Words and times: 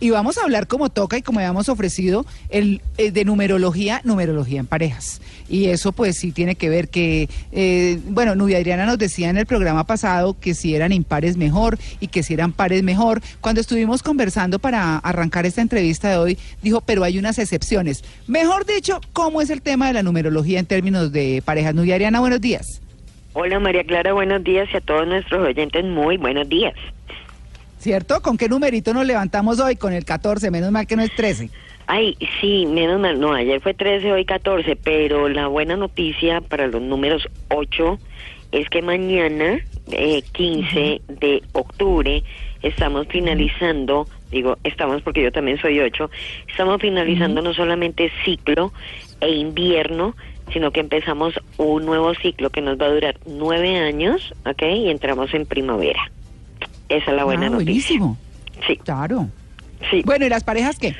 Y 0.00 0.10
vamos 0.10 0.38
a 0.38 0.42
hablar 0.42 0.66
como 0.66 0.90
toca 0.90 1.16
y 1.18 1.22
como 1.22 1.40
habíamos 1.40 1.68
ofrecido 1.68 2.26
el, 2.50 2.82
eh, 2.98 3.10
de 3.10 3.24
numerología, 3.24 4.00
numerología 4.04 4.60
en 4.60 4.66
parejas. 4.66 5.20
Y 5.48 5.66
eso 5.66 5.92
pues 5.92 6.18
sí 6.18 6.32
tiene 6.32 6.54
que 6.56 6.68
ver 6.68 6.88
que, 6.88 7.28
eh, 7.52 7.98
bueno, 8.08 8.34
Nubia 8.34 8.58
Adriana 8.58 8.86
nos 8.86 8.98
decía 8.98 9.30
en 9.30 9.38
el 9.38 9.46
programa 9.46 9.84
pasado 9.84 10.36
que 10.38 10.54
si 10.54 10.74
eran 10.74 10.92
impares 10.92 11.36
mejor 11.36 11.78
y 12.00 12.08
que 12.08 12.22
si 12.22 12.34
eran 12.34 12.52
pares 12.52 12.82
mejor. 12.82 13.22
Cuando 13.40 13.60
estuvimos 13.60 14.02
conversando 14.02 14.58
para 14.58 14.98
arrancar 14.98 15.46
esta 15.46 15.62
entrevista 15.62 16.10
de 16.10 16.16
hoy, 16.16 16.38
dijo, 16.62 16.80
pero 16.80 17.04
hay 17.04 17.18
unas 17.18 17.38
excepciones. 17.38 18.04
Mejor 18.26 18.66
dicho, 18.66 19.00
¿cómo 19.12 19.40
es 19.40 19.50
el 19.50 19.62
tema 19.62 19.86
de 19.86 19.94
la 19.94 20.02
numerología 20.02 20.58
en 20.58 20.66
términos 20.66 21.12
de 21.12 21.42
parejas? 21.44 21.74
Nubia 21.74 21.94
Adriana, 21.94 22.20
buenos 22.20 22.40
días. 22.40 22.82
Hola 23.38 23.60
María 23.60 23.84
Clara, 23.84 24.14
buenos 24.14 24.42
días 24.44 24.66
y 24.72 24.78
a 24.78 24.80
todos 24.80 25.06
nuestros 25.06 25.46
oyentes 25.46 25.84
muy 25.84 26.16
buenos 26.16 26.48
días. 26.48 26.74
¿Cierto? 27.86 28.20
¿Con 28.20 28.36
qué 28.36 28.48
numerito 28.48 28.92
nos 28.92 29.06
levantamos 29.06 29.60
hoy? 29.60 29.76
Con 29.76 29.92
el 29.92 30.04
14, 30.04 30.50
menos 30.50 30.72
mal 30.72 30.88
que 30.88 30.96
no 30.96 31.04
es 31.04 31.14
13. 31.14 31.50
Ay, 31.86 32.16
sí, 32.40 32.66
menos 32.66 33.00
mal, 33.00 33.20
no, 33.20 33.32
ayer 33.32 33.60
fue 33.60 33.74
13, 33.74 34.10
hoy 34.10 34.24
14, 34.24 34.74
pero 34.74 35.28
la 35.28 35.46
buena 35.46 35.76
noticia 35.76 36.40
para 36.40 36.66
los 36.66 36.82
números 36.82 37.28
8 37.48 37.96
es 38.50 38.68
que 38.70 38.82
mañana, 38.82 39.60
eh, 39.92 40.22
15 40.32 41.00
de 41.06 41.44
octubre, 41.52 42.24
estamos 42.60 43.06
finalizando, 43.06 44.08
digo, 44.32 44.58
estamos 44.64 45.02
porque 45.02 45.22
yo 45.22 45.30
también 45.30 45.60
soy 45.60 45.78
8, 45.78 46.10
estamos 46.48 46.80
finalizando 46.80 47.40
no 47.40 47.54
solamente 47.54 48.10
ciclo 48.24 48.72
e 49.20 49.30
invierno, 49.30 50.16
sino 50.52 50.72
que 50.72 50.80
empezamos 50.80 51.34
un 51.56 51.86
nuevo 51.86 52.12
ciclo 52.16 52.50
que 52.50 52.62
nos 52.62 52.80
va 52.80 52.86
a 52.86 52.94
durar 52.94 53.16
nueve 53.26 53.76
años, 53.76 54.34
¿ok? 54.44 54.62
Y 54.62 54.90
entramos 54.90 55.32
en 55.34 55.46
primavera. 55.46 56.10
Esa 56.88 57.10
es 57.10 57.16
la 57.16 57.24
buena 57.24 57.46
ah, 57.46 57.50
noticia. 57.50 57.64
buenísimo. 57.64 58.16
Sí, 58.66 58.76
Claro. 58.76 59.28
sí. 59.90 60.02
Bueno, 60.04 60.26
¿y 60.26 60.28
las 60.28 60.44
parejas 60.44 60.78
qué? 60.78 60.94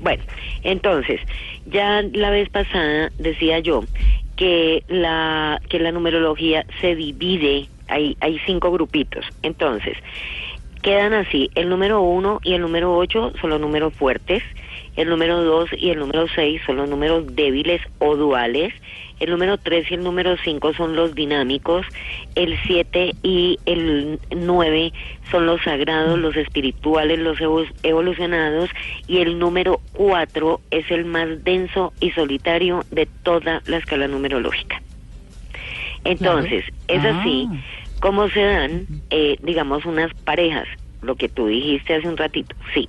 Bueno, 0.00 0.22
entonces, 0.62 1.20
ya 1.66 2.02
la 2.12 2.30
vez 2.30 2.48
pasada 2.48 3.10
decía 3.18 3.58
yo 3.60 3.84
que 4.36 4.82
la 4.88 5.60
que 5.68 5.78
la 5.78 5.92
numerología 5.92 6.64
se 6.80 6.94
divide, 6.94 7.68
hay 7.88 8.16
hay 8.20 8.38
cinco 8.46 8.70
grupitos. 8.70 9.24
Entonces, 9.42 9.96
quedan 10.86 11.14
así, 11.14 11.50
el 11.56 11.68
número 11.68 12.00
uno 12.00 12.38
y 12.44 12.54
el 12.54 12.60
número 12.60 12.96
ocho 12.96 13.32
son 13.40 13.50
los 13.50 13.60
números 13.60 13.92
fuertes, 13.94 14.40
el 14.94 15.08
número 15.08 15.42
dos 15.42 15.68
y 15.76 15.90
el 15.90 15.98
número 15.98 16.28
seis 16.32 16.62
son 16.64 16.76
los 16.76 16.88
números 16.88 17.34
débiles 17.34 17.80
o 17.98 18.14
duales, 18.14 18.72
el 19.18 19.30
número 19.30 19.58
tres 19.58 19.90
y 19.90 19.94
el 19.94 20.04
número 20.04 20.36
cinco 20.44 20.72
son 20.74 20.94
los 20.94 21.12
dinámicos, 21.16 21.84
el 22.36 22.56
siete 22.68 23.16
y 23.24 23.58
el 23.66 24.20
nueve 24.30 24.92
son 25.32 25.46
los 25.46 25.60
sagrados, 25.62 26.20
los 26.20 26.36
espirituales, 26.36 27.18
los 27.18 27.40
evo- 27.40 27.66
evolucionados, 27.82 28.70
y 29.08 29.18
el 29.18 29.40
número 29.40 29.80
cuatro 29.92 30.60
es 30.70 30.88
el 30.92 31.04
más 31.04 31.42
denso 31.42 31.94
y 31.98 32.12
solitario 32.12 32.84
de 32.92 33.06
toda 33.24 33.60
la 33.66 33.78
escala 33.78 34.06
numerológica. 34.06 34.80
Entonces, 36.04 36.64
es 36.86 37.04
Ah. 37.04 37.10
Como 38.00 38.28
se 38.28 38.42
dan, 38.42 38.86
eh, 39.10 39.36
digamos, 39.42 39.84
unas 39.84 40.12
parejas, 40.14 40.66
lo 41.02 41.16
que 41.16 41.28
tú 41.28 41.46
dijiste 41.46 41.94
hace 41.94 42.08
un 42.08 42.16
ratito, 42.16 42.54
sí. 42.74 42.88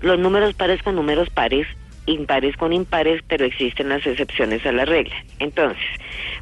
Los 0.00 0.18
números 0.18 0.54
pares 0.54 0.82
con 0.82 0.94
números 0.94 1.28
pares, 1.30 1.66
impares 2.06 2.56
con 2.56 2.72
impares, 2.72 3.22
pero 3.28 3.44
existen 3.44 3.88
las 3.88 4.06
excepciones 4.06 4.64
a 4.64 4.72
la 4.72 4.84
regla. 4.84 5.14
Entonces, 5.38 5.82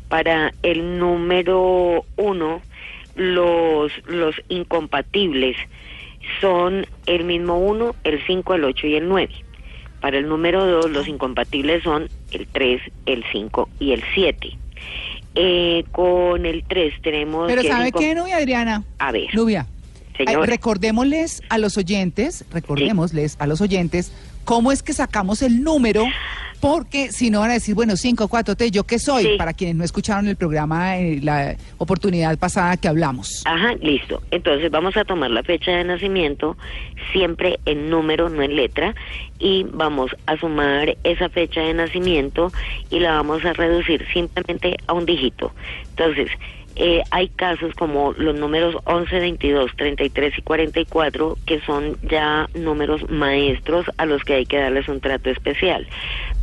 para 0.09 0.53
el 0.63 0.99
número 0.99 2.05
uno, 2.17 2.63
los, 3.17 3.93
los 4.07 4.35
incompatibles 4.49 5.57
son 6.41 6.87
el 7.07 7.25
mismo 7.25 7.59
uno, 7.59 7.95
el 8.05 8.25
5, 8.27 8.55
el 8.55 8.65
8 8.65 8.87
y 8.87 8.95
el 8.97 9.09
9. 9.09 9.35
Para 10.01 10.19
el 10.19 10.29
número 10.29 10.65
2, 10.65 10.91
los 10.91 11.09
incompatibles 11.09 11.83
son 11.83 12.09
el 12.31 12.47
3, 12.47 12.81
el 13.07 13.25
5 13.33 13.69
y 13.81 13.93
el 13.93 14.03
7. 14.15 14.57
Eh, 15.37 15.85
con 15.93 16.47
el 16.47 16.65
3 16.67 16.95
tenemos... 17.03 17.47
Pero 17.47 17.63
que 17.63 17.69
¿sabe 17.69 17.93
qué, 17.93 18.15
Nubia 18.15 18.39
Adriana? 18.39 18.85
A 18.99 19.13
ver, 19.13 19.35
Nubia, 19.35 19.67
ay, 20.27 20.35
recordémosles 20.35 21.43
a 21.51 21.59
los 21.59 21.77
oyentes, 21.77 22.45
recordémosles 22.51 23.37
a 23.39 23.47
los 23.47 23.61
oyentes 23.61 24.13
cómo 24.47 24.73
es 24.73 24.83
que 24.83 24.95
sacamos 24.95 25.43
el 25.43 25.63
número, 25.63 26.07
porque 26.61 27.13
si 27.13 27.31
no 27.31 27.41
van 27.41 27.51
a 27.51 27.55
decir, 27.55 27.75
bueno, 27.75 27.97
5, 27.97 28.29
4, 28.29 28.57
3, 28.57 28.71
¿yo 28.71 28.85
qué 28.85 28.99
soy? 28.99 29.25
Sí. 29.25 29.35
Para 29.39 29.53
quienes 29.53 29.77
no 29.77 29.85
escucharon 29.85 30.27
el 30.29 30.37
programa, 30.37 30.99
eh, 30.99 31.21
la 31.23 31.57
oportunidad 31.79 32.37
pasada 32.39 32.77
que 32.77 32.89
hablamos. 32.89 33.43
Ajá, 33.45 33.75
listo. 33.81 34.23
Entonces 34.31 34.71
vamos 34.71 34.97
a 34.97 35.05
tomar 35.05 35.31
la 35.31 35.43
fecha 35.43 35.73
de 35.73 35.85
nacimiento 35.85 36.57
siempre 37.13 37.59
en 37.65 37.91
número, 37.91 38.29
no 38.29 38.43
en 38.43 38.57
letra, 38.57 38.95
y 39.39 39.65
vamos 39.65 40.11
a 40.27 40.37
sumar 40.37 40.97
esa 41.05 41.29
fecha 41.29 41.61
de 41.61 41.75
nacimiento 41.75 42.53
y 42.91 43.01
la 43.01 43.13
vamos 43.13 43.45
a 43.45 43.53
reducir 43.53 44.07
simplemente 44.13 44.77
a 44.87 44.93
un 44.93 45.07
dígito. 45.07 45.53
Entonces, 45.91 46.31
eh, 46.79 47.03
hay 47.11 47.29
casos 47.29 47.75
como 47.75 48.13
los 48.19 48.35
números 48.37 48.77
11, 48.85 49.19
22, 49.19 49.71
33 49.77 50.39
y 50.39 50.43
44 50.43 51.39
que 51.47 51.59
son 51.63 51.97
ya 52.03 52.51
números 52.55 53.09
maestros 53.09 53.87
a 53.97 54.05
los 54.05 54.23
que 54.25 54.35
hay 54.35 54.47
que 54.47 54.59
darles 54.59 54.87
un 54.89 55.01
trato 55.01 55.31
especial, 55.31 55.87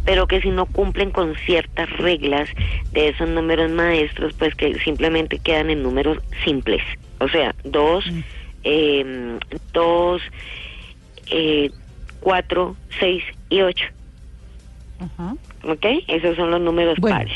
pero 0.06 0.28
que 0.28 0.42
si 0.42 0.50
no 0.50 0.66
cumplen 0.66 1.12
con 1.12 1.36
ciertas 1.46 1.90
reglas 1.98 2.50
de 2.92 3.10
esos 3.10 3.30
números 3.30 3.72
maestros, 3.72 4.34
pues 4.34 4.54
que 4.56 4.78
simplemente 4.80 5.40
quedan 5.40 5.70
en 5.70 5.84
números 5.84 6.18
simples, 6.44 6.82
o 7.20 7.28
sea, 7.30 7.56
2, 7.64 8.06
2, 9.74 10.22
4, 12.20 12.76
6 13.00 13.24
y 13.50 13.62
8. 13.62 13.86
Ajá. 15.00 15.36
¿Ok? 15.64 15.86
Esos 16.08 16.36
son 16.36 16.52
los 16.52 16.62
números 16.62 16.98
Bueno. 17.00 17.18
pares. 17.18 17.34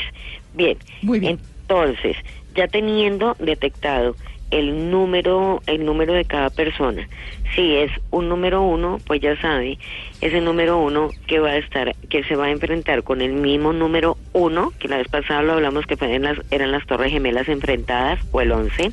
Bien. 0.54 0.76
Muy 1.02 1.20
bien. 1.20 1.38
Entonces, 1.62 2.16
ya 2.54 2.66
teniendo 2.68 3.36
detectado 3.38 4.16
el 4.50 4.90
número, 4.90 5.62
el 5.66 5.84
número 5.84 6.14
de 6.14 6.24
cada 6.24 6.50
persona, 6.50 7.08
si 7.54 7.76
es 7.76 7.90
un 8.10 8.28
número 8.28 8.62
uno, 8.62 8.98
pues 9.06 9.20
ya 9.20 9.40
sabe, 9.40 9.78
ese 10.20 10.40
número 10.40 10.78
uno 10.78 11.10
que 11.26 11.38
va 11.38 11.50
a 11.50 11.56
estar, 11.56 11.94
que 12.08 12.24
se 12.24 12.36
va 12.36 12.46
a 12.46 12.50
enfrentar 12.50 13.02
con 13.02 13.20
el 13.20 13.32
mismo 13.32 13.72
número 13.72 14.16
uno, 14.32 14.72
que 14.78 14.88
la 14.88 14.98
vez 14.98 15.08
pasada 15.08 15.42
lo 15.42 15.54
hablamos 15.54 15.86
que 15.86 15.96
fueron 15.96 16.22
las, 16.22 16.38
eran 16.50 16.72
las 16.72 16.86
torres 16.86 17.12
gemelas 17.12 17.48
enfrentadas, 17.48 18.20
o 18.32 18.40
el 18.40 18.52
11. 18.52 18.92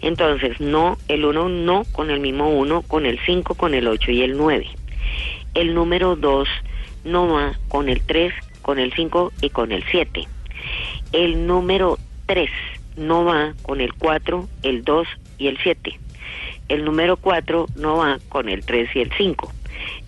Entonces, 0.00 0.60
no, 0.60 0.98
el 1.08 1.24
1 1.24 1.48
no 1.48 1.84
con 1.92 2.10
el 2.10 2.20
mismo 2.20 2.50
1, 2.50 2.82
con 2.82 3.06
el 3.06 3.18
5, 3.24 3.54
con 3.54 3.74
el 3.74 3.88
8 3.88 4.10
y 4.10 4.22
el 4.22 4.36
9. 4.36 4.66
El 5.54 5.74
número 5.74 6.16
2 6.16 6.48
no 7.04 7.28
va 7.32 7.52
con 7.68 7.88
el 7.88 8.02
3, 8.02 8.32
con 8.62 8.78
el 8.78 8.92
5 8.92 9.32
y 9.40 9.50
con 9.50 9.72
el 9.72 9.84
7. 9.90 10.26
El 11.12 11.46
número 11.46 11.98
3 12.26 12.50
no 12.96 13.24
va 13.24 13.54
con 13.62 13.80
el 13.80 13.94
4, 13.94 14.48
el 14.62 14.84
2 14.84 15.08
y 15.38 15.48
el 15.48 15.58
7. 15.62 15.98
El 16.68 16.84
número 16.84 17.16
4 17.16 17.66
no 17.76 17.98
va 17.98 18.18
con 18.28 18.48
el 18.48 18.64
3 18.64 18.88
y 18.94 19.00
el 19.00 19.12
5. 19.12 19.52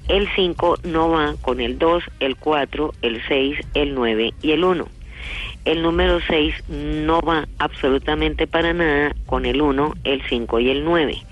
El 0.08 0.28
5 0.34 0.78
no 0.84 1.11
va 1.11 1.34
con 1.43 1.61
el 1.61 1.78
2, 1.78 2.05
el 2.20 2.37
4, 2.37 2.94
el 3.02 3.22
6, 3.26 3.58
el 3.75 3.94
9 3.94 4.34
y 4.40 4.52
el 4.52 4.64
1. 4.64 4.88
El 5.64 5.82
número 5.82 6.20
6 6.20 6.55
no 6.69 7.20
va 7.20 7.49
absolutamente 7.58 8.46
para 8.46 8.72
nada 8.72 9.14
con 9.26 9.46
el 9.46 9.61
1, 9.61 9.94
el 10.05 10.22
5 10.28 10.61
y 10.61 10.70
el 10.70 10.84
9. 10.84 11.22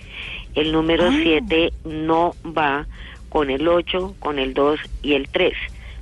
El 0.57 0.73
número 0.73 1.11
7 1.11 1.73
no 1.85 2.35
va 2.45 2.87
con 3.29 3.51
el 3.51 3.67
8, 3.67 4.17
con 4.19 4.39
el 4.39 4.55
2 4.55 4.81
y 5.03 5.15
el 5.15 5.29
3. 5.29 5.55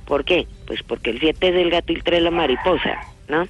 ¿Por 0.05 0.25
qué? 0.25 0.47
Pues 0.65 0.81
porque 0.83 1.11
el 1.11 1.19
7 1.19 1.49
es 1.49 1.55
el 1.55 1.69
gato 1.69 1.91
y 1.91 1.95
el 1.95 2.03
3 2.03 2.23
la 2.23 2.31
mariposa, 2.31 2.99
¿no? 3.33 3.47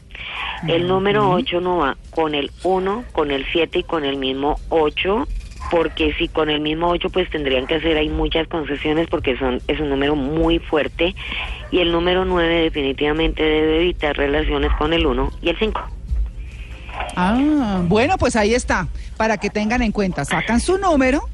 El 0.68 0.88
número 0.88 1.30
8 1.30 1.60
no 1.62 1.78
va 1.78 1.98
con 2.12 2.36
el 2.36 2.52
1, 2.64 3.06
con 3.12 3.32
el 3.32 3.46
7 3.52 3.80
y 3.80 3.84
con 3.84 4.06
el 4.06 4.18
mismo 4.18 4.58
8, 4.70 5.28
porque 5.72 6.14
si 6.14 6.28
con 6.28 6.50
el 6.50 6.62
mismo 6.62 6.90
8 6.90 7.10
pues 7.10 7.30
tendrían 7.30 7.68
que 7.68 7.76
hacer 7.76 7.98
ahí 7.98 8.10
muchas 8.10 8.48
concesiones 8.48 9.08
porque 9.08 9.38
son 9.38 9.62
es 9.68 9.80
un 9.80 9.90
número 9.90 10.16
muy 10.16 10.60
fuerte 10.60 11.16
y 11.72 11.80
el 11.80 11.92
número 11.92 12.26
9 12.26 12.64
definitivamente 12.64 13.42
debe 13.44 13.82
evitar 13.82 14.16
relaciones 14.16 14.72
con 14.78 14.94
el 14.94 15.06
1 15.06 15.32
y 15.42 15.50
el 15.50 15.58
5. 15.58 15.82
Ah, 17.16 17.82
bueno, 17.86 18.18
pues 18.18 18.36
ahí 18.36 18.54
está, 18.54 18.88
para 19.18 19.38
que 19.38 19.50
tengan 19.50 19.82
en 19.82 19.92
cuenta, 19.92 20.26
sacan 20.26 20.60
su 20.60 20.78
número 20.78 21.28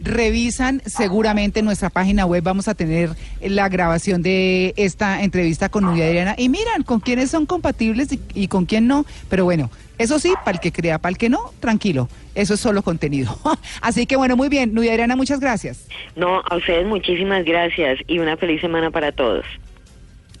revisan 0.00 0.82
seguramente 0.86 1.60
en 1.60 1.66
nuestra 1.66 1.90
página 1.90 2.26
web 2.26 2.42
vamos 2.42 2.68
a 2.68 2.74
tener 2.74 3.10
la 3.42 3.68
grabación 3.68 4.22
de 4.22 4.72
esta 4.76 5.22
entrevista 5.22 5.68
con 5.68 5.84
Nubia 5.84 6.06
Adriana 6.06 6.34
y 6.38 6.48
miran 6.48 6.82
con 6.82 7.00
quiénes 7.00 7.30
son 7.30 7.46
compatibles 7.46 8.12
y, 8.12 8.20
y 8.34 8.48
con 8.48 8.66
quién 8.66 8.86
no, 8.86 9.04
pero 9.28 9.44
bueno, 9.44 9.70
eso 9.98 10.18
sí, 10.18 10.32
para 10.44 10.52
el 10.56 10.60
que 10.60 10.72
crea, 10.72 10.98
para 10.98 11.10
el 11.10 11.18
que 11.18 11.28
no, 11.28 11.52
tranquilo, 11.60 12.08
eso 12.34 12.54
es 12.54 12.60
solo 12.60 12.82
contenido. 12.82 13.36
Así 13.82 14.06
que 14.06 14.16
bueno, 14.16 14.36
muy 14.36 14.48
bien, 14.48 14.72
Nubia 14.72 14.92
Adriana, 14.92 15.14
muchas 15.14 15.40
gracias. 15.40 15.86
No, 16.16 16.40
a 16.48 16.56
ustedes 16.56 16.86
muchísimas 16.86 17.44
gracias 17.44 17.98
y 18.06 18.18
una 18.18 18.36
feliz 18.38 18.62
semana 18.62 18.90
para 18.90 19.12
todos. 19.12 19.44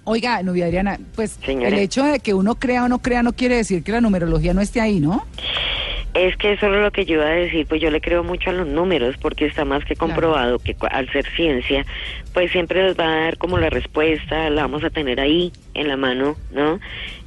Oiga, 0.04 0.42
Nubia 0.42 0.64
Adriana, 0.64 0.98
pues 1.14 1.38
Señora. 1.44 1.68
el 1.68 1.78
hecho 1.78 2.02
de 2.04 2.20
que 2.20 2.32
uno 2.32 2.54
crea 2.54 2.84
o 2.84 2.88
no 2.88 3.00
crea 3.00 3.22
no 3.22 3.34
quiere 3.34 3.56
decir 3.56 3.82
que 3.82 3.92
la 3.92 4.00
numerología 4.00 4.54
no 4.54 4.62
esté 4.62 4.80
ahí, 4.80 4.98
¿no? 4.98 5.26
Es 6.12 6.36
que 6.36 6.52
eso 6.52 6.66
es 6.66 6.82
lo 6.82 6.90
que 6.90 7.04
yo 7.04 7.14
iba 7.14 7.26
a 7.26 7.30
decir, 7.30 7.66
pues 7.66 7.80
yo 7.80 7.88
le 7.90 8.00
creo 8.00 8.24
mucho 8.24 8.50
a 8.50 8.52
los 8.52 8.66
números 8.66 9.16
porque 9.20 9.46
está 9.46 9.64
más 9.64 9.84
que 9.84 9.94
comprobado 9.94 10.58
que 10.58 10.74
al 10.90 11.08
ser 11.12 11.24
ciencia, 11.36 11.86
pues 12.34 12.50
siempre 12.50 12.82
nos 12.82 12.98
va 12.98 13.04
a 13.04 13.20
dar 13.24 13.38
como 13.38 13.58
la 13.58 13.70
respuesta, 13.70 14.50
la 14.50 14.62
vamos 14.62 14.82
a 14.82 14.90
tener 14.90 15.20
ahí 15.20 15.52
en 15.74 15.86
la 15.86 15.96
mano, 15.96 16.36
¿no? 16.50 16.80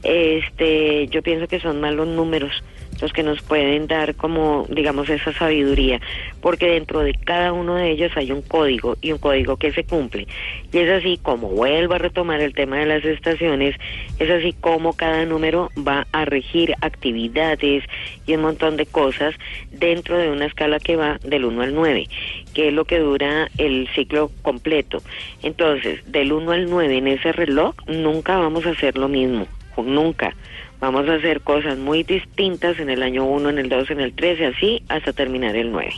Este, 0.03 1.07
yo 1.07 1.21
pienso 1.21 1.47
que 1.47 1.62
son 1.62 1.80
más 1.80 1.94
los 1.94 2.07
números 2.07 2.62
los 3.01 3.13
que 3.13 3.24
nos 3.24 3.42
pueden 3.42 3.88
dar 3.88 4.16
como, 4.16 4.66
digamos, 4.69 5.10
esa 5.10 5.34
sabiduría, 5.34 6.01
porque 6.42 6.68
dentro 6.68 7.01
de 7.01 7.13
cada 7.13 7.54
uno 7.54 7.75
de 7.75 7.92
ellos 7.92 8.12
hay 8.16 8.31
un 8.31 8.42
código 8.42 8.98
y 9.01 9.12
un 9.12 9.18
código 9.18 9.57
que 9.57 9.72
se 9.72 9.84
cumple. 9.84 10.28
Y 10.72 10.78
es 10.78 10.90
así 10.90 11.19
como 11.22 11.50
vuelvo 11.50 11.95
a 11.95 12.00
retomar 12.00 12.42
el 12.42 12.54
tema 12.54 12.78
de 12.78 12.86
las 12.86 13.06
estaciones, 13.06 13.75
es 14.19 14.30
así 14.30 14.54
como 14.60 14.94
cada 14.94 15.25
número 15.25 15.69
va 15.78 16.07
a 16.12 16.25
regir 16.25 16.74
actividades 16.81 17.84
y 18.25 18.36
un 18.36 18.42
montón 18.42 18.78
de 18.78 18.86
cosas 18.86 19.36
dentro 19.72 20.18
de 20.18 20.30
una 20.30 20.45
escala 20.45 20.80
que 20.80 20.95
va 20.95 21.19
del 21.24 21.45
1 21.45 21.62
al 21.62 21.75
9, 21.75 22.07
que 22.54 22.68
es 22.69 22.74
lo 22.74 22.86
que 22.86 23.00
dura 23.00 23.50
el 23.57 23.88
ciclo 23.95 24.31
completo. 24.42 25.01
Entonces, 25.42 26.00
del 26.12 26.31
1 26.31 26.51
al 26.51 26.69
9 26.69 26.98
en 26.98 27.07
ese 27.07 27.31
reloj 27.31 27.75
nunca 27.88 28.38
vamos 28.38 28.66
a 28.66 28.72
hacer 28.72 28.98
lo 28.98 29.07
mismo, 29.07 29.48
nunca. 29.78 30.36
Vamos 30.83 31.07
a 31.07 31.13
hacer 31.13 31.39
cosas 31.39 31.77
muy 31.77 32.03
distintas 32.03 32.77
en 32.77 32.89
el 32.89 33.03
año 33.03 33.24
1, 33.24 33.51
en 33.51 33.57
el 33.57 33.69
2, 33.69 33.91
en 33.91 34.01
el 34.01 34.13
3 34.13 34.38
y 34.38 34.44
así 34.44 34.83
hasta 34.89 35.13
terminar 35.13 35.56
el 35.56 35.71
9. 35.71 35.94